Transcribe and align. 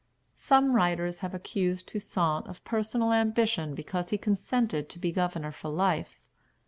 Some 0.33 0.73
writers 0.75 1.19
have 1.19 1.35
accused 1.35 1.87
Toussaint 1.87 2.47
of 2.47 2.63
personal 2.63 3.13
ambition 3.13 3.75
because 3.75 4.09
he 4.09 4.17
consented 4.17 4.89
to 4.89 4.97
be 4.97 5.11
governor 5.11 5.51
for 5.51 5.69
life. 5.69 6.17